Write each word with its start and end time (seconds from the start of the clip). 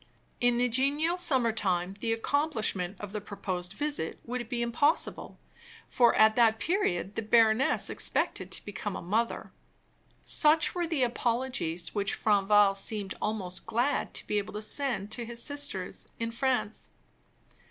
In 0.39 0.57
the 0.57 0.67
genial 0.67 1.15
summer 1.15 1.51
time, 1.51 1.93
the 1.99 2.11
accomplishment 2.11 2.97
of 2.99 3.11
the 3.11 3.21
proposed 3.21 3.73
visit 3.73 4.19
would 4.25 4.49
be 4.49 4.63
impossible, 4.63 5.37
for 5.87 6.15
at 6.15 6.35
that 6.35 6.57
period 6.59 7.13
the 7.13 7.21
baroness 7.21 7.87
expected 7.87 8.51
to 8.51 8.65
become 8.65 8.95
a 8.95 9.01
mother. 9.03 9.51
Such 10.23 10.73
were 10.73 10.87
the 10.87 11.03
apologies 11.03 11.93
which 11.93 12.15
Franval 12.17 12.73
seemed 12.75 13.13
almost 13.21 13.67
glad 13.67 14.15
to 14.15 14.25
be 14.25 14.39
able 14.39 14.53
to 14.53 14.61
send 14.63 15.11
to 15.11 15.23
his 15.23 15.39
sisters 15.43 16.07
in 16.19 16.31
France. 16.31 16.89